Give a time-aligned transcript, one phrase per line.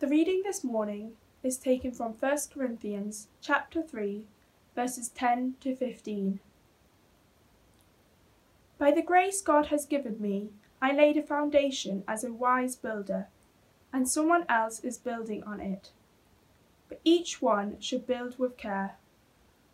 [0.00, 1.12] The reading this morning
[1.42, 4.24] is taken from 1 Corinthians chapter 3
[4.74, 6.40] verses 10 to 15.
[8.78, 13.28] By the grace God has given me, I laid a foundation as a wise builder,
[13.92, 15.90] and someone else is building on it.
[16.88, 18.96] But each one should build with care.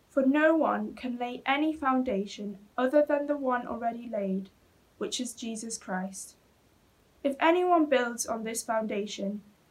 [0.09, 4.49] For no one can lay any foundation other than the one already laid,
[4.97, 6.35] which is Jesus Christ.
[7.23, 9.41] If anyone builds on this foundation,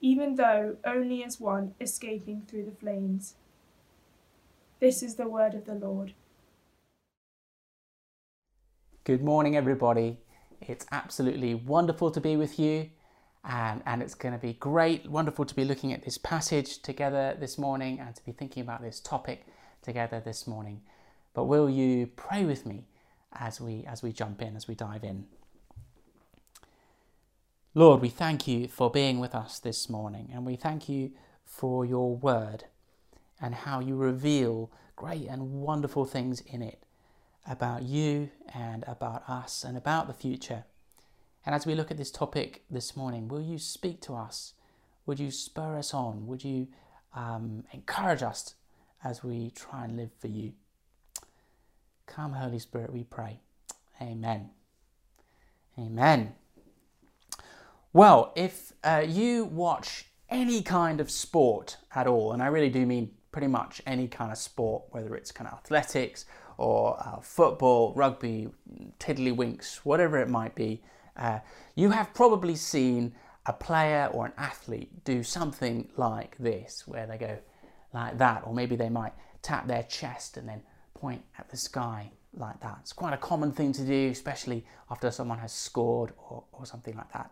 [0.00, 3.34] even though only as one escaping through the flames.
[4.80, 6.12] This is the word of the Lord.
[9.04, 10.18] Good morning, everybody.
[10.60, 12.90] It's absolutely wonderful to be with you,
[13.44, 17.36] and, and it's going to be great, wonderful to be looking at this passage together
[17.38, 19.46] this morning and to be thinking about this topic
[19.82, 20.80] together this morning.
[21.34, 22.84] But will you pray with me
[23.32, 25.26] as we as we jump in, as we dive in?
[27.76, 31.10] Lord, we thank you for being with us this morning, and we thank you
[31.44, 32.64] for your word
[33.38, 36.82] and how you reveal great and wonderful things in it
[37.46, 40.64] about you and about us and about the future.
[41.44, 44.54] And as we look at this topic this morning, will you speak to us?
[45.04, 46.26] Would you spur us on?
[46.26, 46.68] Would you
[47.14, 48.54] um, encourage us
[49.04, 50.54] as we try and live for you?
[52.06, 53.40] Come, Holy Spirit, we pray.
[54.00, 54.48] Amen.
[55.78, 56.32] Amen.
[57.96, 62.84] Well, if uh, you watch any kind of sport at all, and I really do
[62.84, 66.26] mean pretty much any kind of sport, whether it's kind of athletics
[66.58, 68.50] or uh, football, rugby,
[69.00, 70.82] tiddlywinks, whatever it might be,
[71.16, 71.38] uh,
[71.74, 73.14] you have probably seen
[73.46, 77.38] a player or an athlete do something like this, where they go
[77.94, 80.60] like that, or maybe they might tap their chest and then
[80.92, 82.76] point at the sky like that.
[82.82, 86.94] It's quite a common thing to do, especially after someone has scored or, or something
[86.94, 87.30] like that.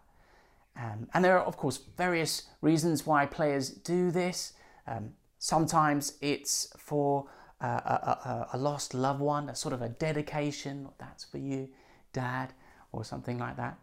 [0.76, 4.54] Um, and there are, of course, various reasons why players do this.
[4.86, 5.14] Um,
[5.44, 7.26] Sometimes it's for
[7.60, 11.68] a, a, a, lost loved one, a sort of a dedication, that's for you,
[12.14, 12.54] dad,
[12.92, 13.76] or something like that.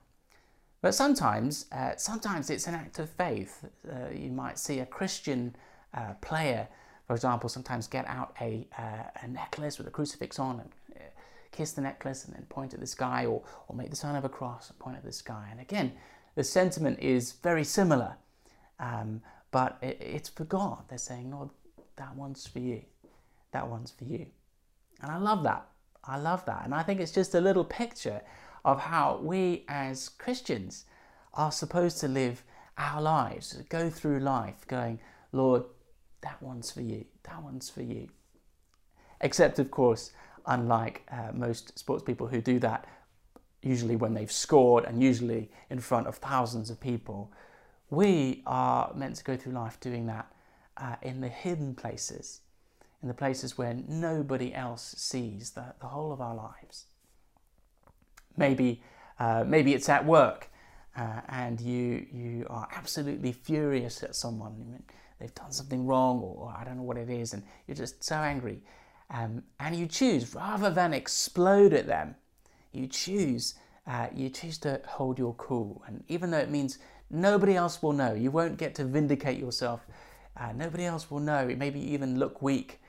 [0.81, 3.63] But sometimes, uh, sometimes it's an act of faith.
[3.87, 5.55] Uh, you might see a Christian
[5.93, 6.67] uh, player,
[7.05, 11.03] for example, sometimes get out a, uh, a necklace with a crucifix on and uh,
[11.51, 14.25] kiss the necklace and then point at the sky, or, or make the sign of
[14.25, 15.47] a cross and point at the sky.
[15.51, 15.91] And again,
[16.35, 18.15] the sentiment is very similar.
[18.79, 19.21] Um,
[19.51, 20.83] but it, it's for God.
[20.87, 21.49] They're saying, Lord,
[21.97, 22.81] that one's for you.
[23.51, 24.27] That one's for you.
[25.01, 25.67] And I love that.
[26.03, 26.63] I love that.
[26.65, 28.21] And I think it's just a little picture
[28.63, 30.85] of how we as Christians
[31.33, 32.43] are supposed to live
[32.77, 34.99] our lives, go through life going,
[35.31, 35.63] Lord,
[36.21, 37.05] that one's for you.
[37.23, 38.09] That one's for you.
[39.21, 40.11] Except, of course,
[40.45, 42.85] unlike uh, most sports people who do that,
[43.61, 47.31] usually when they've scored and usually in front of thousands of people,
[47.89, 50.31] we are meant to go through life doing that
[50.77, 52.41] uh, in the hidden places,
[53.01, 56.85] in the places where nobody else sees the, the whole of our lives.
[58.37, 58.81] Maybe,
[59.19, 60.49] uh, maybe it's at work
[60.95, 64.83] uh, and you, you are absolutely furious at someone.
[65.19, 68.03] They've done something wrong, or, or I don't know what it is, and you're just
[68.03, 68.63] so angry.
[69.09, 72.15] Um, and you choose, rather than explode at them,
[72.71, 73.55] you choose,
[73.87, 75.83] uh, you choose to hold your cool.
[75.87, 76.77] And even though it means
[77.11, 78.13] Nobody else will know.
[78.13, 79.85] You won't get to vindicate yourself.
[80.37, 81.49] Uh, nobody else will know.
[81.49, 82.79] It maybe even look weak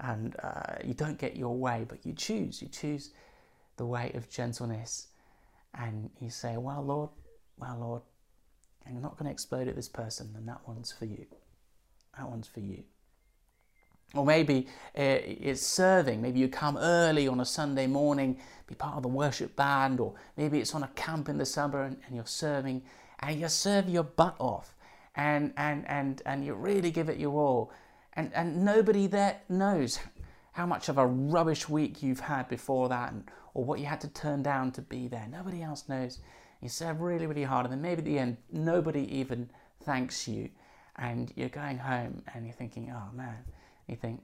[0.00, 2.60] and uh, you don't get your way, but you choose.
[2.60, 3.10] You choose
[3.78, 5.08] the way of gentleness.
[5.74, 7.10] And you say, Well, Lord,
[7.58, 8.02] well, Lord,
[8.86, 11.24] I'm not going to explode at this person, and that one's for you.
[12.18, 12.82] That one's for you.
[14.14, 14.66] Or maybe
[14.98, 16.20] uh, it's serving.
[16.20, 20.14] Maybe you come early on a Sunday morning, be part of the worship band, or
[20.36, 22.82] maybe it's on a camp in the summer and, and you're serving
[23.20, 24.74] and you serve your butt off
[25.14, 27.72] and, and, and, and you really give it your all.
[28.14, 29.98] And, and nobody there knows
[30.52, 33.24] how much of a rubbish week you've had before that and,
[33.54, 35.26] or what you had to turn down to be there.
[35.30, 36.18] Nobody else knows.
[36.60, 39.48] You serve really, really hard, and then maybe at the end, nobody even
[39.84, 40.50] thanks you.
[40.96, 43.38] And you're going home and you're thinking, oh man,
[43.90, 44.22] you think,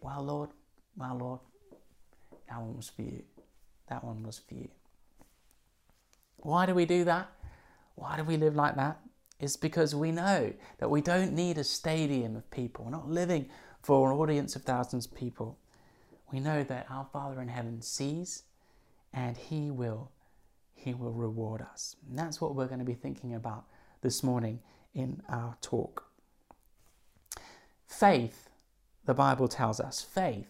[0.00, 0.50] well, Lord,
[0.96, 1.40] well, Lord,
[2.48, 3.22] that one was for you.
[3.88, 4.68] That one was for you.
[6.38, 7.30] Why do we do that?
[7.94, 8.98] Why do we live like that?
[9.38, 12.84] It's because we know that we don't need a stadium of people.
[12.84, 13.48] We're not living
[13.82, 15.58] for an audience of thousands of people.
[16.32, 18.44] We know that our Father in heaven sees
[19.12, 20.10] and he will
[20.74, 21.94] he will reward us.
[22.08, 23.66] And that's what we're going to be thinking about
[24.00, 24.58] this morning
[24.94, 26.06] in our talk.
[27.86, 28.48] Faith,
[29.04, 30.48] the Bible tells us, faith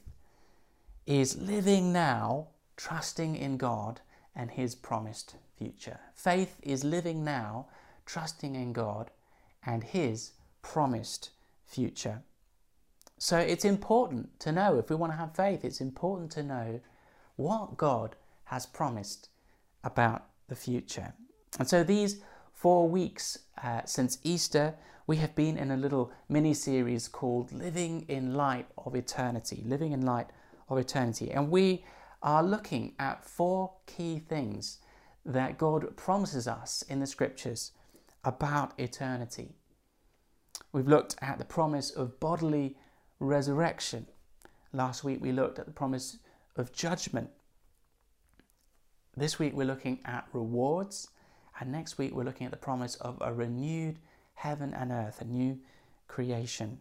[1.07, 4.01] is living now, trusting in God
[4.35, 6.01] and his promised future.
[6.15, 7.67] Faith is living now,
[8.07, 9.11] trusting in God
[9.65, 10.33] and his
[10.63, 11.31] promised
[11.67, 12.23] future.
[13.19, 16.81] So it's important to know, if we want to have faith, it's important to know
[17.37, 19.29] what God has promised
[19.85, 21.13] about the future.
[21.59, 22.21] And so these
[22.63, 24.73] four weeks uh, since Easter,
[25.09, 29.65] we have been in a little mini series called Living in Light of Eternity.
[29.67, 30.29] Living in Light
[30.69, 31.33] of Eternity.
[31.33, 31.85] And we
[32.23, 34.79] are looking at four key things
[35.27, 37.73] that God promises us in the scriptures
[38.23, 39.57] about eternity.
[40.73, 42.77] We've looked at the promise of bodily
[43.19, 44.07] resurrection.
[44.73, 46.19] Last week we looked at the promise
[46.55, 47.31] of judgment.
[49.17, 51.09] This week we're looking at rewards,
[51.63, 54.01] and next week we're looking at the promise of a renewed
[54.35, 55.61] heaven and earth, a new
[56.09, 56.81] creation.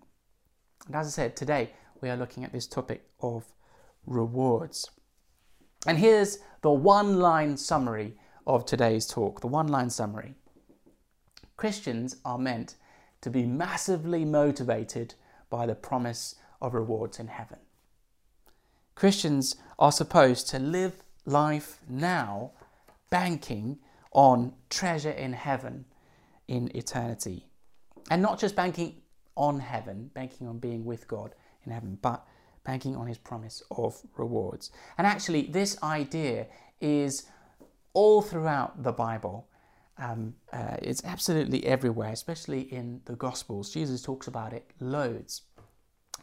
[0.88, 1.70] And as I said, today
[2.02, 3.46] we are looking at this topic of
[4.08, 4.90] rewards.
[5.86, 8.16] And here's the one line summary
[8.48, 10.34] of today's talk the one line summary.
[11.58, 12.74] Christians are meant
[13.22, 15.14] to be massively motivated
[15.52, 17.60] by the promise of rewards in heaven.
[18.96, 22.54] Christians are supposed to live life now
[23.12, 23.78] banking
[24.12, 25.86] on treasure in heaven
[26.48, 27.48] in eternity.
[28.10, 29.02] And not just banking
[29.36, 31.34] on heaven, banking on being with God
[31.66, 32.26] in heaven, but
[32.64, 34.72] banking on his promise of rewards.
[34.98, 36.48] And actually, this idea
[36.80, 37.26] is
[37.94, 39.48] all throughout the Bible.
[39.98, 43.72] Um, uh, it's absolutely everywhere, especially in the Gospels.
[43.72, 45.44] Jesus talks about it loads.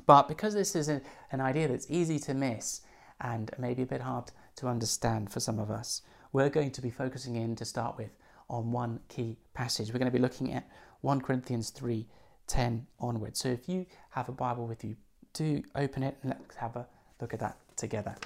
[0.07, 1.01] But because this is a,
[1.33, 2.83] an idea that's easy to miss
[3.21, 6.03] and maybe a bit hard to understand for some of us,
[6.33, 8.11] we're going to be focusing in to start with
[8.51, 9.93] on one key passage.
[9.93, 10.69] We're going to be looking at
[11.01, 12.07] 1 Corinthians 3
[12.47, 13.41] 10 onwards.
[13.41, 14.97] So if you have a Bible with you,
[15.35, 16.87] do open it and let's have a
[17.21, 18.17] look at that together.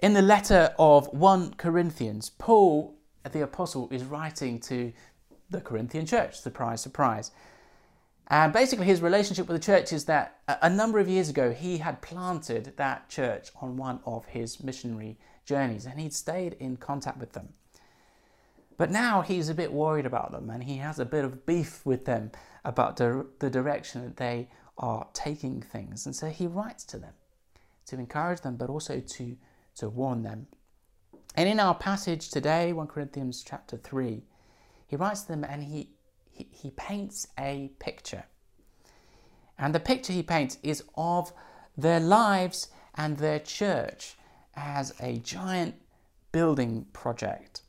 [0.00, 2.94] In the letter of 1 Corinthians, Paul,
[3.32, 4.92] the apostle, is writing to
[5.50, 6.38] the Corinthian church.
[6.38, 7.30] Surprise, surprise.
[8.30, 11.78] And basically, his relationship with the church is that a number of years ago, he
[11.78, 17.18] had planted that church on one of his missionary journeys and he'd stayed in contact
[17.18, 17.48] with them.
[18.76, 21.84] But now he's a bit worried about them and he has a bit of beef
[21.86, 22.30] with them
[22.64, 26.04] about the, the direction that they are taking things.
[26.04, 27.14] And so he writes to them
[27.86, 29.36] to encourage them, but also to,
[29.76, 30.46] to warn them.
[31.34, 34.22] And in our passage today, 1 Corinthians chapter 3,
[34.86, 35.90] he writes to them and he,
[36.50, 38.24] he, paints a picture.
[39.58, 41.32] And the picture he paints is of
[41.76, 44.16] their lives and their church
[44.54, 45.74] as a giant
[46.32, 47.62] building project.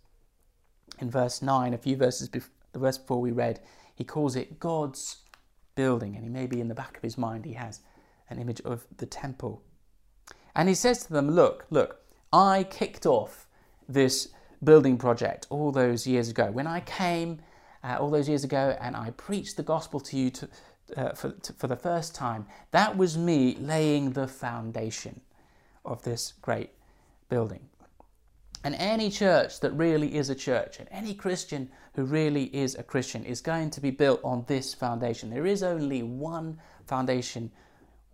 [0.99, 3.59] In verse 9, a few verses before the verse before we read,
[3.95, 5.17] he calls it God's
[5.75, 7.81] building, and he maybe in the back of his mind he has
[8.29, 9.63] an image of the temple.
[10.55, 12.01] And he says to them, Look, look,
[12.31, 13.47] I kicked off
[13.87, 14.29] this
[14.63, 16.51] building project all those years ago.
[16.51, 17.41] When I came
[17.83, 20.49] uh, all those years ago and I preached the gospel to you to,
[20.97, 25.21] uh, for, to, for the first time, that was me laying the foundation
[25.85, 26.71] of this great
[27.29, 27.69] building.
[28.63, 32.83] And any church that really is a church, and any Christian who really is a
[32.83, 35.29] Christian, is going to be built on this foundation.
[35.29, 37.51] There is only one foundation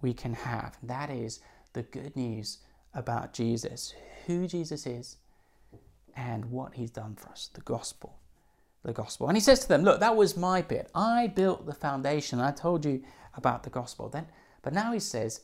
[0.01, 1.39] we can have, and that is
[1.73, 2.59] the good news
[2.93, 3.95] about Jesus,
[4.27, 5.17] who Jesus is,
[6.15, 8.19] and what he's done for us, the gospel.
[8.85, 9.27] The gospel.
[9.27, 10.89] And he says to them, Look, that was my bit.
[10.93, 12.39] I built the foundation.
[12.39, 13.03] I told you
[13.35, 14.09] about the gospel.
[14.09, 14.27] Then,
[14.61, 15.41] but now he says,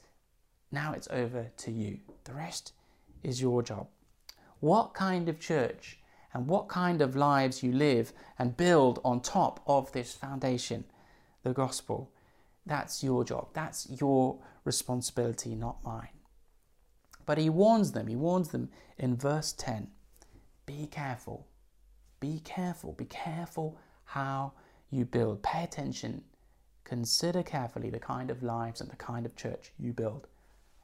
[0.71, 1.99] Now it's over to you.
[2.23, 2.73] The rest
[3.23, 3.87] is your job
[4.61, 5.99] what kind of church
[6.33, 10.85] and what kind of lives you live and build on top of this foundation,
[11.43, 12.09] the gospel.
[12.65, 13.49] That's your job.
[13.53, 16.09] That's your responsibility, not mine.
[17.25, 19.89] But he warns them, he warns them in verse 10
[20.67, 21.47] be careful.
[22.21, 22.93] Be careful.
[22.93, 24.53] Be careful how
[24.89, 25.43] you build.
[25.43, 26.23] Pay attention.
[26.85, 30.27] Consider carefully the kind of lives and the kind of church you build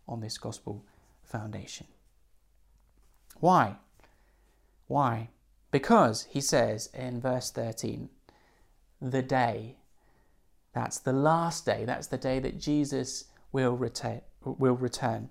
[0.07, 0.83] on this gospel
[1.23, 1.87] foundation.
[3.39, 3.75] Why?
[4.87, 5.29] Why?
[5.71, 8.09] Because he says in verse 13,
[9.01, 9.75] the day,
[10.73, 14.21] that's the last day, that's the day that Jesus will return.
[14.43, 15.29] Will return.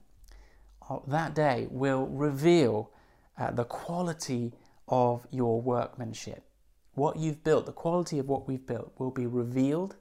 [0.89, 2.91] Uh, that day will reveal
[3.39, 4.53] uh, the quality
[4.89, 6.45] of your workmanship,
[6.95, 9.97] what you've built, the quality of what we've built, will be revealed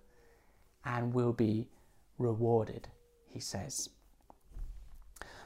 [0.83, 1.67] and will be
[2.17, 2.87] rewarded,
[3.27, 3.89] he says.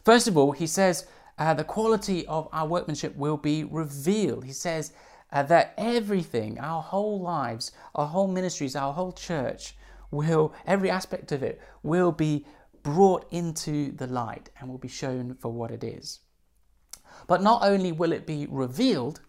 [0.03, 1.05] First of all, he says
[1.37, 4.43] uh, the quality of our workmanship will be revealed.
[4.43, 4.93] He says
[5.31, 9.75] uh, that everything, our whole lives, our whole ministries, our whole church,
[10.11, 12.45] will, every aspect of it, will be
[12.83, 16.19] brought into the light and will be shown for what it is.
[17.27, 19.21] But not only will it be revealed,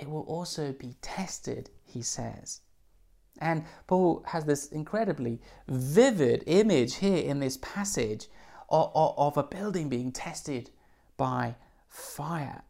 [0.00, 2.60] it will also be tested, he says.
[3.38, 8.26] And Paul has this incredibly vivid image here in this passage
[8.68, 10.70] of, of, of a building being tested
[11.16, 11.56] by
[11.88, 12.62] fire.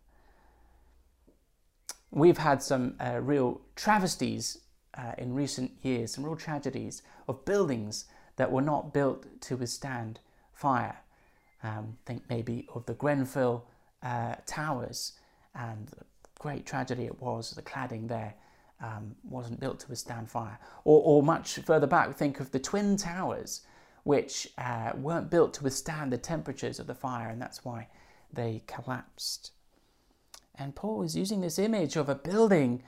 [2.11, 4.59] We've had some uh, real travesties
[4.95, 8.07] uh, in recent years, some real tragedies of buildings
[8.37, 10.19] that were not built to withstand
[10.53, 10.99] fire.
[11.63, 13.67] Um, think maybe of the Grenfell
[14.03, 15.13] uh, Towers
[15.55, 15.91] and
[16.41, 18.35] great tragedy it was, the cladding there
[18.83, 20.59] um, wasn't built to withstand fire.
[20.85, 23.61] Or, or, much further back, think of the Twin Towers,
[24.05, 27.89] which uh, weren't built to withstand the temperatures of the fire, and that's why
[28.33, 29.53] they collapsed.
[30.55, 32.83] And Paul is using this image of a building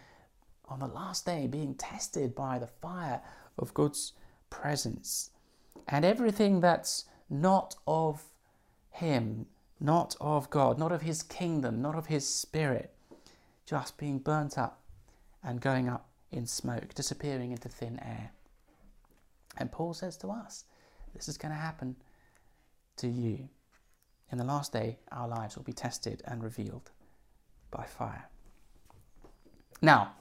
[0.67, 3.21] on the last day being tested by the fire
[3.59, 4.15] of God's
[4.49, 5.31] presence.
[5.87, 8.23] And everything that's not of
[8.91, 9.47] Him,
[9.79, 12.95] not of God, not of His kingdom, not of His Spirit,
[13.73, 14.83] just being burnt up
[15.43, 18.31] and going up in smoke, disappearing into thin air.
[19.57, 20.65] And Paul says to us,
[21.15, 21.97] this is going to happen
[22.99, 23.49] to you.
[24.31, 26.91] In the last day, our lives will be tested and revealed
[27.71, 28.29] by fire.
[29.81, 30.17] Now,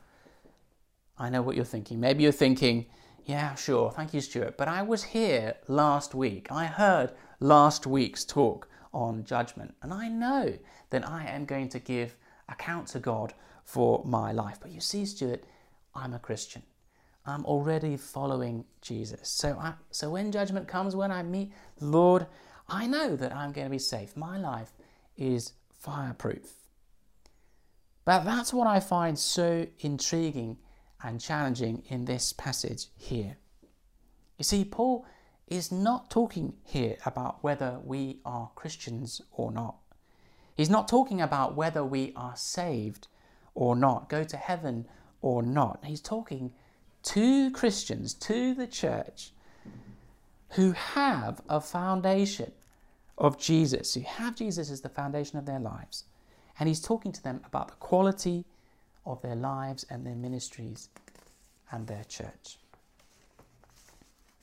[1.17, 1.99] I know what you're thinking.
[1.99, 2.85] Maybe you're thinking,
[3.25, 6.49] yeah, sure, thank you, Stuart, but I was here last week.
[6.49, 10.57] I heard last week's talk on judgment, and I know
[10.89, 12.15] that I am going to give
[12.51, 14.57] account to God for my life.
[14.61, 15.43] But you see, Stuart,
[15.95, 16.63] I'm a Christian.
[17.25, 19.29] I'm already following Jesus.
[19.29, 22.25] So, I, so when judgment comes, when I meet the Lord,
[22.67, 24.17] I know that I'm going to be safe.
[24.17, 24.71] My life
[25.17, 26.53] is fireproof.
[28.05, 30.57] But that's what I find so intriguing
[31.03, 33.37] and challenging in this passage here.
[34.37, 35.05] You see, Paul
[35.47, 39.75] is not talking here about whether we are Christians or not.
[40.61, 43.07] He's not talking about whether we are saved
[43.55, 44.87] or not, go to heaven
[45.19, 45.83] or not.
[45.83, 46.53] He's talking
[47.01, 49.31] to Christians, to the church,
[50.49, 52.51] who have a foundation
[53.17, 56.03] of Jesus, who have Jesus as the foundation of their lives.
[56.59, 58.45] And he's talking to them about the quality
[59.03, 60.89] of their lives and their ministries
[61.71, 62.59] and their church.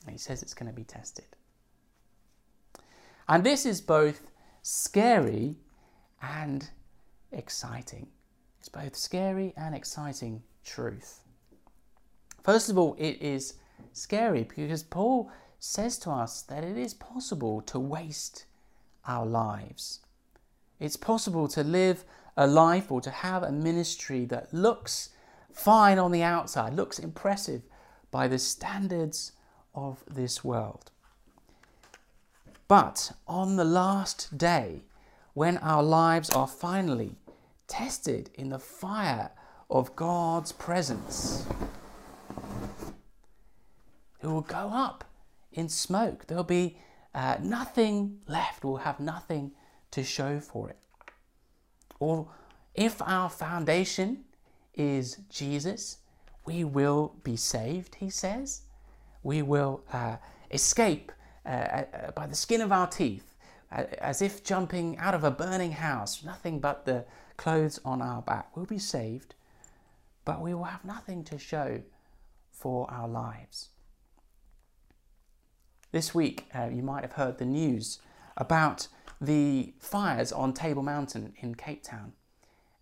[0.03, 1.27] And he says it's going to be tested.
[3.29, 4.31] And this is both
[4.63, 5.55] scary
[6.21, 6.69] and
[7.31, 8.07] exciting.
[8.59, 11.21] It's both scary and exciting truth.
[12.43, 13.55] First of all, it is
[13.93, 18.45] scary because Paul says to us that it is possible to waste
[19.05, 19.99] our lives.
[20.79, 22.05] It's possible to live
[22.37, 25.09] a life or to have a ministry that looks
[25.53, 27.63] fine on the outside, looks impressive
[28.11, 29.33] by the standards
[29.75, 30.91] of this world.
[32.67, 34.83] But on the last day,
[35.33, 37.15] when our lives are finally
[37.67, 39.31] tested in the fire
[39.69, 41.45] of God's presence.
[44.21, 45.05] It will go up
[45.53, 46.27] in smoke.
[46.27, 46.77] There'll be
[47.13, 48.63] uh, nothing left.
[48.63, 49.51] We'll have nothing
[49.91, 50.77] to show for it.
[51.99, 52.27] Or
[52.75, 54.25] if our foundation
[54.73, 55.97] is Jesus,
[56.45, 58.61] we will be saved, he says.
[59.23, 60.17] We will uh,
[60.51, 61.11] escape
[61.45, 63.28] uh, uh by the skin of our teeth,
[63.71, 67.05] as if jumping out of a burning house, nothing but the
[67.37, 68.55] clothes on our back.
[68.55, 69.35] We'll be saved,
[70.25, 71.81] but we will have nothing to show
[72.51, 73.69] for our lives.
[75.91, 77.99] This week, uh, you might have heard the news
[78.37, 78.87] about
[79.21, 82.13] the fires on Table Mountain in Cape Town.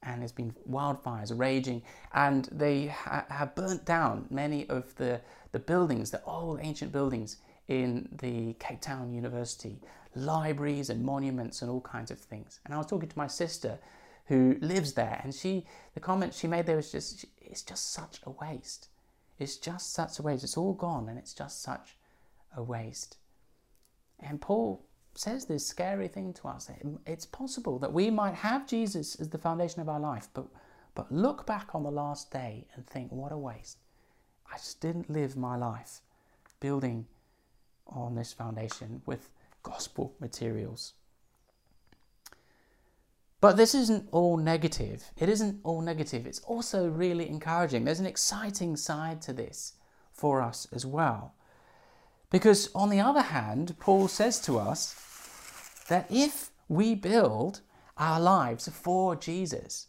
[0.03, 1.81] And there's been wildfires raging,
[2.13, 7.37] and they ha- have burnt down many of the, the buildings, the old ancient buildings
[7.67, 9.79] in the Cape Town University,
[10.15, 12.59] libraries and monuments and all kinds of things.
[12.65, 13.79] And I was talking to my sister
[14.27, 18.19] who lives there, and she, the comment she made there was just, it's just such
[18.23, 18.89] a waste.
[19.39, 20.43] It's just such a waste.
[20.43, 21.95] It's all gone, and it's just such
[22.55, 23.17] a waste.
[24.19, 24.83] And Paul
[25.13, 26.69] says this scary thing to us.
[27.05, 30.47] It's possible that we might have Jesus as the foundation of our life, but,
[30.95, 33.77] but look back on the last day and think, what a waste.
[34.51, 36.01] I just didn't live my life
[36.59, 37.05] building
[37.89, 39.29] on this foundation with
[39.63, 40.93] gospel materials.
[43.39, 45.11] But this isn't all negative.
[45.17, 46.25] It isn't all negative.
[46.25, 47.83] It's also really encouraging.
[47.83, 49.73] There's an exciting side to this
[50.11, 51.35] for us as well.
[52.29, 54.95] Because, on the other hand, Paul says to us
[55.87, 57.61] that if we build
[57.97, 59.87] our lives for Jesus,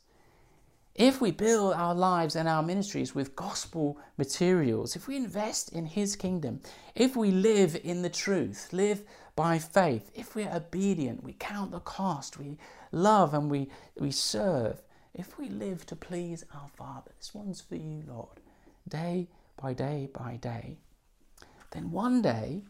[0.99, 5.87] if we build our lives and our ministries with gospel materials, if we invest in
[5.87, 6.61] His kingdom,
[6.97, 9.05] if we live in the truth, live
[9.37, 12.59] by faith, if we're obedient, we count the cost, we
[12.91, 14.83] love and we, we serve,
[15.15, 18.41] if we live to please our Father, this one's for you, Lord,
[18.89, 20.79] day by day by day,
[21.71, 22.63] then one day,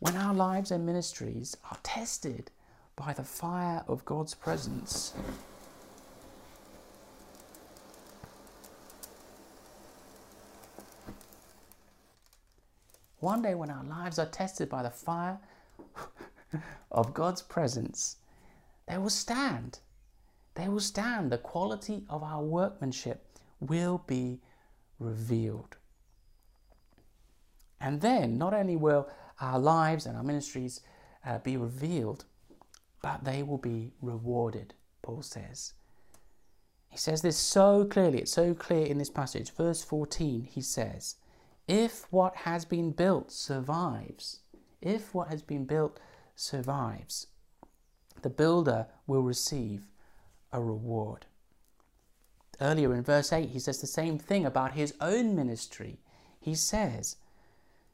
[0.00, 2.50] when our lives and ministries are tested
[2.96, 5.12] by the fire of God's presence,
[13.22, 15.38] One day, when our lives are tested by the fire
[16.90, 18.16] of God's presence,
[18.88, 19.78] they will stand.
[20.56, 21.30] They will stand.
[21.30, 23.24] The quality of our workmanship
[23.60, 24.40] will be
[24.98, 25.76] revealed.
[27.80, 29.08] And then, not only will
[29.40, 30.80] our lives and our ministries
[31.24, 32.24] uh, be revealed,
[33.02, 35.74] but they will be rewarded, Paul says.
[36.88, 39.54] He says this so clearly, it's so clear in this passage.
[39.54, 41.14] Verse 14, he says,
[41.68, 44.40] if what has been built survives,
[44.80, 46.00] if what has been built
[46.34, 47.28] survives,
[48.22, 49.86] the builder will receive
[50.52, 51.26] a reward.
[52.60, 55.98] Earlier in verse 8, he says the same thing about his own ministry.
[56.40, 57.16] He says,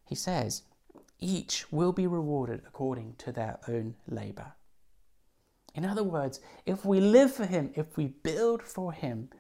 [0.05, 0.63] he says,
[1.21, 4.53] each will be rewarded according to their own labor.
[5.75, 9.31] In other words, if we live for him, if we build for him,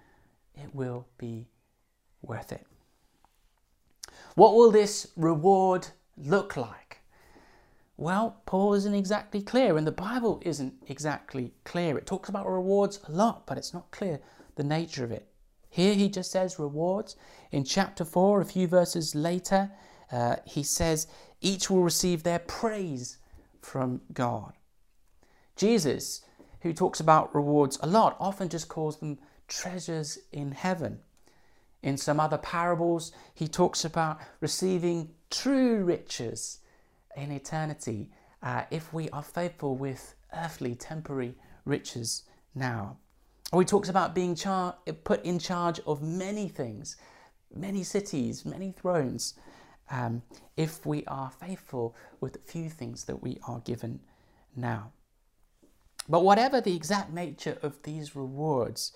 [0.54, 1.48] it will be
[2.22, 2.66] worth it.
[4.38, 7.00] What will this reward look like?
[7.96, 11.98] Well, Paul isn't exactly clear, and the Bible isn't exactly clear.
[11.98, 14.20] It talks about rewards a lot, but it's not clear
[14.54, 15.26] the nature of it.
[15.68, 17.16] Here he just says rewards.
[17.50, 19.72] In chapter 4, a few verses later,
[20.12, 21.08] uh, he says,
[21.40, 23.18] each will receive their praise
[23.60, 24.52] from God.
[25.56, 26.22] Jesus,
[26.60, 31.00] who talks about rewards a lot, often just calls them treasures in heaven.
[31.82, 36.60] In some other parables, he talks about receiving true riches
[37.16, 38.10] in eternity
[38.42, 42.96] uh, if we are faithful with earthly, temporary riches now.
[43.52, 46.96] Or he talks about being char- put in charge of many things,
[47.54, 49.34] many cities, many thrones,
[49.90, 50.22] um,
[50.56, 54.00] if we are faithful with the few things that we are given
[54.54, 54.92] now.
[56.08, 58.92] But whatever the exact nature of these rewards,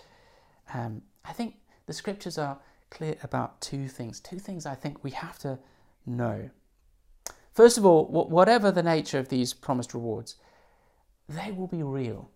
[0.73, 2.59] um, I think the scriptures are
[2.93, 4.21] clear about two things.
[4.21, 5.59] Two things I think we have to
[6.07, 6.51] know.
[7.55, 10.37] First of all, whatever the nature of these promised rewards,
[11.29, 12.31] they will be real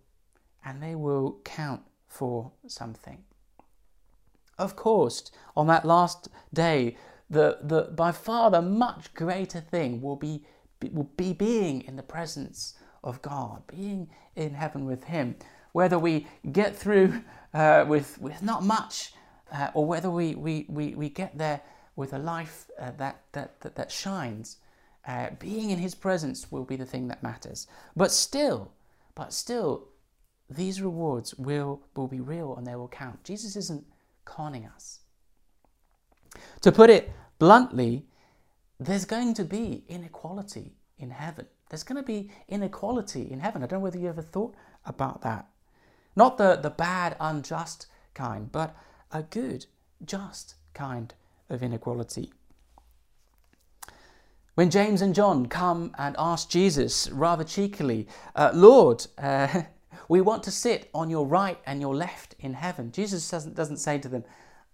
[0.65, 3.23] and they will count for something.
[4.57, 6.97] Of course, on that last day,
[7.29, 10.43] the, the by far the much greater thing will be,
[10.91, 15.35] will be being in the presence of God, being in heaven with Him.
[15.73, 17.21] Whether we get through
[17.53, 19.13] uh, with, with not much
[19.51, 21.61] uh, or whether we, we, we, we get there
[21.95, 24.57] with a life uh, that, that, that, that, shines,
[25.07, 27.67] uh, being in His presence will be the thing that matters.
[27.95, 28.71] But still,
[29.15, 29.87] but still,
[30.49, 33.23] these rewards will, will be real and they will count.
[33.23, 33.85] Jesus isn't
[34.25, 34.99] conning us.
[36.61, 38.05] To put it bluntly,
[38.79, 41.47] there's going to be inequality in heaven.
[41.69, 43.63] There's going to be inequality in heaven.
[43.63, 44.55] I don't know whether you ever thought
[44.85, 45.47] about that.
[46.15, 48.75] Not the, the bad, unjust kind, but
[49.11, 49.65] a good,
[50.05, 51.13] just kind
[51.49, 52.31] of inequality.
[54.55, 59.61] When James and John come and ask Jesus rather cheekily, uh, Lord, uh,
[60.09, 63.77] we want to sit on your right and your left in heaven, Jesus doesn't, doesn't
[63.77, 64.23] say to them,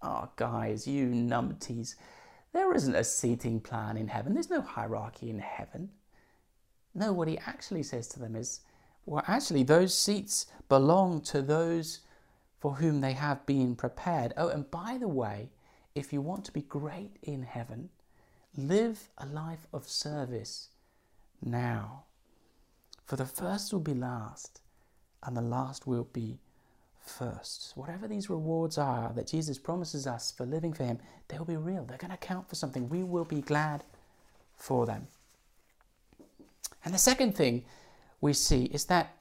[0.00, 1.94] Oh, guys, you numpties,
[2.52, 4.34] there isn't a seating plan in heaven.
[4.34, 5.90] There's no hierarchy in heaven.
[6.94, 8.60] No, what he actually says to them is,
[9.06, 12.00] well, actually, those seats belong to those
[12.64, 14.32] for whom they have been prepared.
[14.38, 15.50] Oh, and by the way,
[15.94, 17.90] if you want to be great in heaven,
[18.56, 20.70] live a life of service
[21.42, 22.04] now.
[23.04, 24.62] For the first will be last,
[25.22, 26.38] and the last will be
[27.04, 27.72] first.
[27.76, 31.58] Whatever these rewards are that Jesus promises us for living for Him, they will be
[31.58, 31.84] real.
[31.84, 32.88] They're going to count for something.
[32.88, 33.84] We will be glad
[34.56, 35.08] for them.
[36.82, 37.66] And the second thing
[38.22, 39.18] we see is that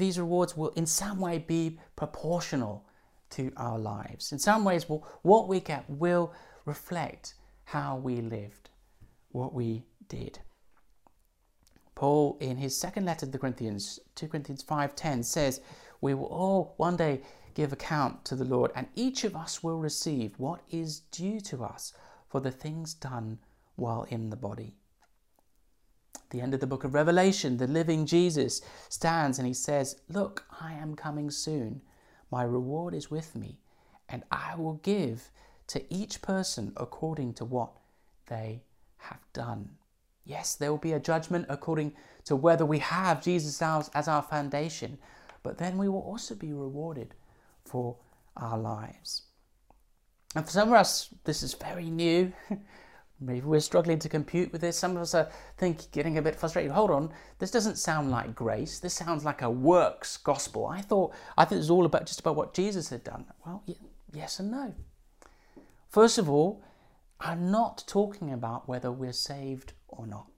[0.00, 2.84] these rewards will in some way be proportional
[3.30, 4.32] to our lives.
[4.32, 6.32] In some ways, will, what we get will
[6.64, 7.34] reflect
[7.64, 8.70] how we lived,
[9.30, 10.40] what we did.
[11.94, 15.60] Paul, in his second letter to the Corinthians, 2 Corinthians 5.10, says,
[16.00, 17.20] we will all one day
[17.54, 21.62] give account to the Lord, and each of us will receive what is due to
[21.62, 21.92] us
[22.28, 23.38] for the things done
[23.76, 24.76] while in the body.
[26.30, 30.44] The end of the book of Revelation, the living Jesus stands and he says, Look,
[30.60, 31.82] I am coming soon.
[32.30, 33.58] My reward is with me,
[34.08, 35.30] and I will give
[35.68, 37.72] to each person according to what
[38.26, 38.62] they
[38.98, 39.70] have done.
[40.24, 44.98] Yes, there will be a judgment according to whether we have Jesus as our foundation,
[45.42, 47.14] but then we will also be rewarded
[47.64, 47.96] for
[48.36, 49.22] our lives.
[50.36, 52.32] And for some of us, this is very new.
[53.20, 54.78] Maybe we're struggling to compute with this.
[54.78, 55.28] Some of us are
[55.58, 56.72] think getting a bit frustrated.
[56.72, 58.78] Hold on, this doesn't sound like grace.
[58.78, 60.66] This sounds like a works gospel.
[60.66, 63.26] I thought I thought it was all about just about what Jesus had done.
[63.44, 63.62] Well,
[64.12, 64.74] yes and no.
[65.88, 66.62] First of all,
[67.20, 70.28] I'm not talking about whether we're saved or not.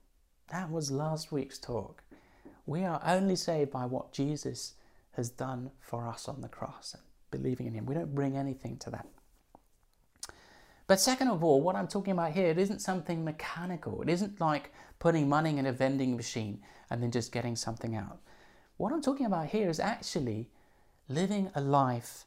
[0.51, 2.03] That was last week's talk.
[2.65, 4.73] We are only saved by what Jesus
[5.11, 7.85] has done for us on the cross and believing in Him.
[7.85, 9.07] We don't bring anything to that.
[10.87, 14.01] But second of all, what I'm talking about here, it isn't something mechanical.
[14.01, 18.19] It isn't like putting money in a vending machine and then just getting something out.
[18.77, 20.49] What I'm talking about here is actually
[21.07, 22.25] living a life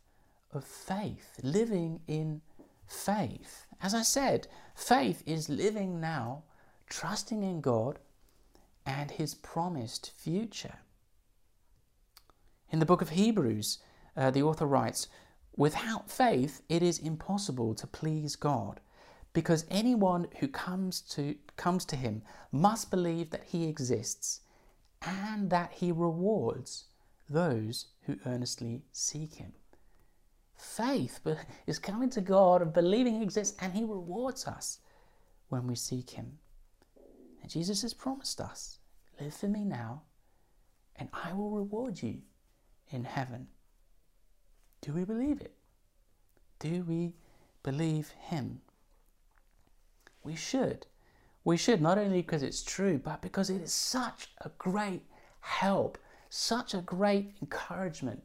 [0.52, 2.40] of faith, living in
[2.86, 3.66] faith.
[3.82, 6.44] As I said, faith is living now,
[6.88, 7.98] trusting in God
[8.86, 10.76] and His promised future.
[12.70, 13.78] In the book of Hebrews,
[14.16, 15.08] uh, the author writes,
[15.56, 18.80] Without faith, it is impossible to please God,
[19.32, 24.40] because anyone who comes to, comes to Him must believe that He exists
[25.02, 26.84] and that He rewards
[27.28, 29.52] those who earnestly seek Him.
[30.56, 31.20] Faith
[31.66, 34.78] is coming to God and believing He exists, and He rewards us
[35.48, 36.38] when we seek Him.
[37.40, 38.78] And Jesus has promised us
[39.20, 40.02] live for me now,
[40.96, 42.18] and I will reward you
[42.90, 43.48] in heaven.
[44.80, 45.54] Do we believe it?
[46.58, 47.14] Do we
[47.62, 48.60] believe Him?
[50.22, 50.86] We should.
[51.44, 55.02] We should, not only because it's true, but because it is such a great
[55.40, 58.22] help, such a great encouragement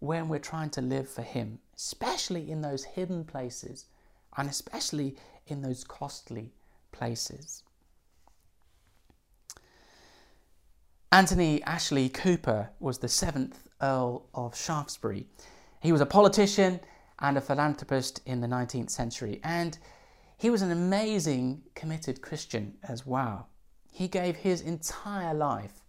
[0.00, 3.86] when we're trying to live for Him, especially in those hidden places
[4.36, 6.52] and especially in those costly
[6.92, 7.62] places.
[11.10, 15.26] Anthony Ashley Cooper was the seventh Earl of Shaftesbury.
[15.80, 16.80] He was a politician
[17.20, 19.78] and a philanthropist in the 19th century, and
[20.36, 23.48] he was an amazing, committed Christian as well.
[23.90, 25.84] He gave his entire life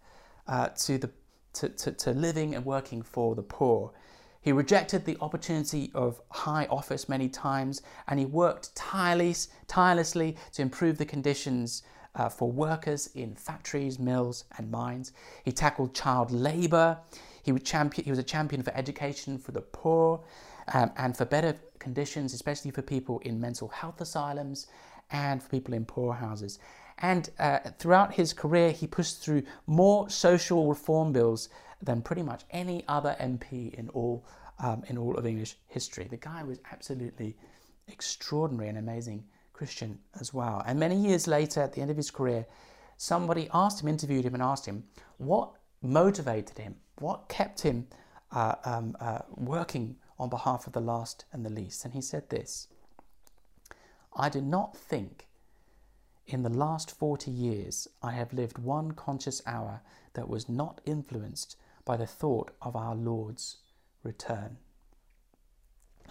[0.48, 1.10] uh, to, the,
[1.54, 3.92] to, to, to living and working for the poor.
[4.40, 10.62] He rejected the opportunity of high office many times, and he worked tireless, tirelessly to
[10.62, 11.82] improve the conditions
[12.14, 15.12] uh, for workers in factories, mills, and mines.
[15.44, 16.98] He tackled child labour.
[17.42, 20.22] He, champion, he was a champion for education for the poor
[20.74, 24.66] um, and for better conditions, especially for people in mental health asylums
[25.10, 26.58] and for people in poorhouses.
[26.98, 31.48] And uh, throughout his career, he pushed through more social reform bills
[31.82, 34.26] than pretty much any other MP in all,
[34.58, 36.06] um, in all of English history.
[36.10, 37.36] The guy was absolutely
[37.88, 40.62] extraordinary and amazing Christian as well.
[40.66, 42.46] And many years later, at the end of his career,
[42.96, 44.84] somebody asked him, interviewed him, and asked him
[45.16, 47.86] what motivated him, what kept him
[48.32, 51.84] uh, um, uh, working on behalf of the last and the least.
[51.84, 52.68] And he said this
[54.14, 55.26] I do not think
[56.26, 59.82] in the last 40 years I have lived one conscious hour
[60.14, 63.56] that was not influenced by the thought of our Lord's
[64.02, 64.58] return.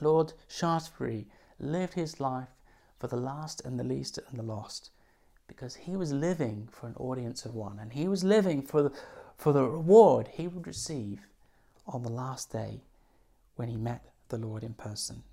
[0.02, 1.28] Lord Shaftesbury
[1.60, 2.50] lived his life
[2.98, 4.92] for the last and the least and the lost
[5.48, 8.92] because he was living for an audience of one and he was living for the,
[9.40, 11.22] for the reward he would receive
[11.88, 12.82] on the last day
[13.56, 15.24] when he met the Lord in person.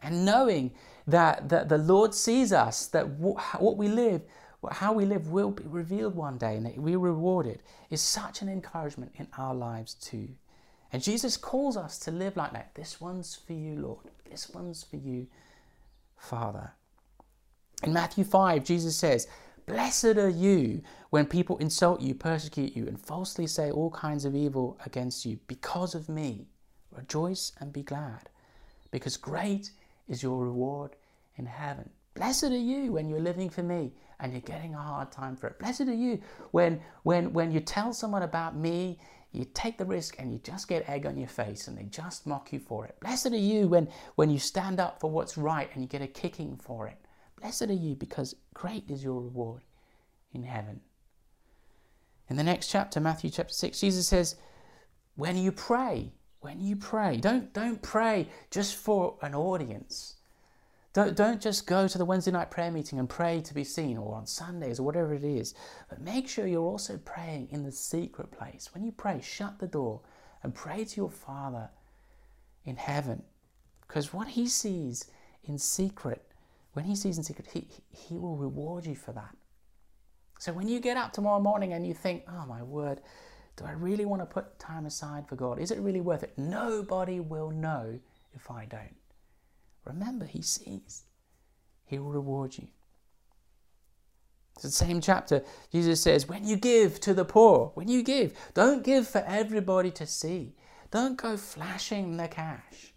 [0.00, 0.72] And knowing
[1.06, 4.20] that, that the Lord sees us, that what we live,
[4.70, 8.50] how we live will be revealed one day and that we're rewarded is such an
[8.50, 10.28] encouragement in our lives too.
[10.92, 12.74] And Jesus calls us to live like that.
[12.74, 14.06] This one's for you, Lord.
[14.30, 15.26] This one's for you,
[16.18, 16.72] Father.
[17.82, 19.26] In Matthew 5, Jesus says,
[19.68, 24.34] Blessed are you when people insult you, persecute you, and falsely say all kinds of
[24.34, 26.46] evil against you because of me.
[26.90, 28.30] Rejoice and be glad,
[28.90, 29.70] because great
[30.08, 30.96] is your reward
[31.36, 31.90] in heaven.
[32.14, 35.48] Blessed are you when you're living for me and you're getting a hard time for
[35.48, 35.58] it.
[35.58, 38.98] Blessed are you when, when, when you tell someone about me
[39.32, 42.26] you take the risk and you just get egg on your face and they just
[42.26, 42.98] mock you for it.
[43.00, 46.06] Blessed are you when, when you stand up for what's right and you get a
[46.06, 46.96] kicking for it.
[47.40, 49.62] Blessed are you because great is your reward
[50.32, 50.80] in heaven.
[52.28, 54.36] In the next chapter, Matthew chapter 6, Jesus says,
[55.16, 60.16] when you pray, when you pray, don't, don't pray just for an audience.
[60.92, 63.96] Don't, don't just go to the Wednesday night prayer meeting and pray to be seen
[63.98, 65.54] or on Sundays or whatever it is.
[65.88, 68.70] But make sure you're also praying in the secret place.
[68.72, 70.00] When you pray, shut the door
[70.42, 71.70] and pray to your Father
[72.64, 73.22] in heaven.
[73.86, 75.10] Because what He sees
[75.44, 76.27] in secret,
[76.78, 79.34] when He sees in secret, He, he will reward you for that.
[80.38, 83.00] So when you get up tomorrow morning and you think, oh my word,
[83.56, 85.58] do I really want to put time aside for God?
[85.58, 86.34] Is it really worth it?
[86.38, 87.98] Nobody will know
[88.32, 88.94] if I don't.
[89.86, 91.02] Remember, He sees.
[91.84, 92.68] He will reward you.
[94.54, 95.42] It's the same chapter.
[95.72, 99.90] Jesus says, when you give to the poor, when you give, don't give for everybody
[99.90, 100.54] to see.
[100.92, 102.92] Don't go flashing the cash.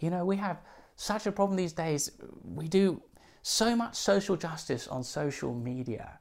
[0.00, 0.58] You know, we have
[1.00, 2.10] such a problem these days.
[2.44, 3.02] We do
[3.42, 6.18] so much social justice on social media.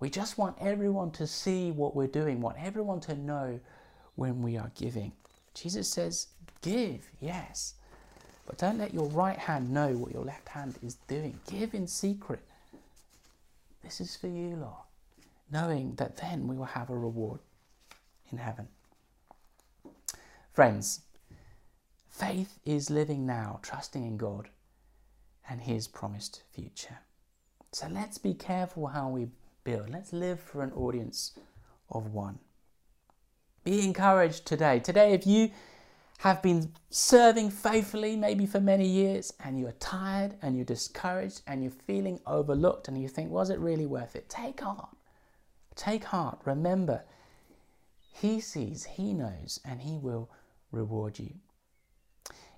[0.00, 3.60] We just want everyone to see what we're doing, want everyone to know
[4.14, 5.12] when we are giving.
[5.52, 6.28] Jesus says,
[6.62, 7.74] Give, yes,
[8.46, 11.38] but don't let your right hand know what your left hand is doing.
[11.50, 12.40] Give in secret.
[13.84, 14.86] This is for you, Lord,
[15.50, 17.40] knowing that then we will have a reward
[18.30, 18.66] in heaven.
[20.54, 21.02] Friends,
[22.12, 24.50] faith is living now, trusting in God
[25.48, 26.98] and His promised future.
[27.72, 29.28] So let's be careful how we
[29.64, 29.90] build.
[29.90, 31.32] Let's live for an audience
[31.90, 32.38] of one.
[33.64, 34.78] Be encouraged today.
[34.78, 35.50] Today, if you
[36.18, 41.62] have been serving faithfully, maybe for many years, and you're tired and you're discouraged and
[41.62, 44.28] you're feeling overlooked and you think, was it really worth it?
[44.28, 44.90] Take heart.
[45.74, 46.40] Take heart.
[46.44, 47.02] Remember,
[48.12, 50.28] He sees, He knows, and He will
[50.70, 51.34] reward you.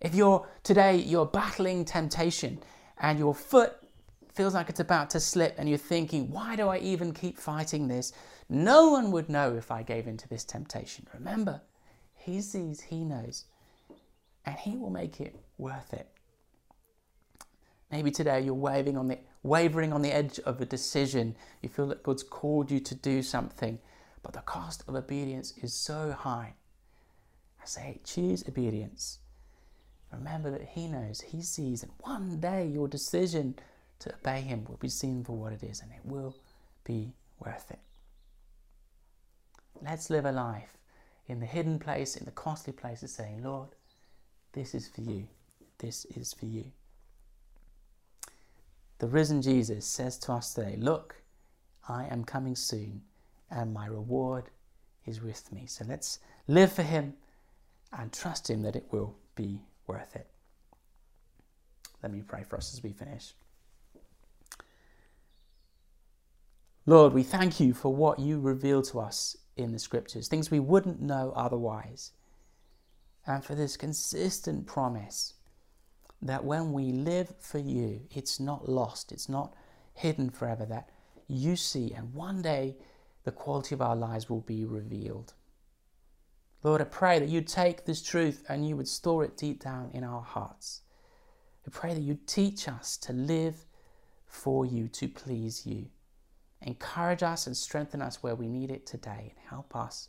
[0.05, 2.63] If you're today, you're battling temptation
[2.99, 3.73] and your foot
[4.35, 7.89] feels like it's about to slip and you're thinking, why do I even keep fighting
[7.89, 8.13] this?
[8.51, 11.07] No one would know if I gave in to this temptation.
[11.15, 11.63] Remember,
[12.17, 13.47] He sees, He knows,
[14.45, 16.07] and He will make it worth it.
[17.91, 21.35] Maybe today you're waving on the, wavering on the edge of a decision.
[21.63, 23.79] You feel that God's called you to do something,
[24.23, 26.57] but the cost of obedience is so high.
[27.63, 29.21] I say, choose obedience.
[30.19, 33.55] Remember that He knows, He sees, and one day your decision
[34.01, 36.37] to obey Him will be seen for what it is and it will
[36.85, 37.79] be worth it.
[39.83, 40.77] Let's live a life
[41.27, 43.69] in the hidden place, in the costly places, saying, Lord,
[44.53, 45.27] this is for you.
[45.79, 46.65] This is for you.
[48.99, 51.17] The risen Jesus says to us today, Look,
[51.89, 53.03] I am coming soon,
[53.51, 54.45] and my reward
[55.07, 55.67] is with me.
[55.67, 57.15] So let's live for Him
[57.93, 60.29] and trust Him that it will be worth it.
[62.03, 63.35] Let me pray for us as we finish.
[66.87, 70.61] Lord, we thank you for what you reveal to us in the scriptures, things we
[70.61, 72.13] wouldn't know otherwise.
[73.27, 75.35] And for this consistent promise
[76.21, 79.55] that when we live for you, it's not lost, it's not
[79.95, 80.91] hidden forever, that
[81.27, 82.77] you see, and one day
[83.25, 85.33] the quality of our lives will be revealed.
[86.65, 89.91] Lord, I pray that you'd take this truth and you would store it deep down
[89.93, 90.81] in our hearts.
[91.67, 93.67] I pray that you'd teach us to live
[94.27, 95.87] for you, to please you.
[96.63, 100.09] Encourage us and strengthen us where we need it today and help us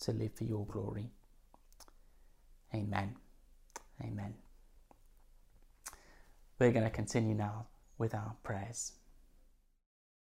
[0.00, 1.10] to live for your glory.
[2.72, 3.16] Amen.
[4.00, 4.34] Amen.
[6.60, 7.66] We're going to continue now
[7.98, 8.92] with our prayers.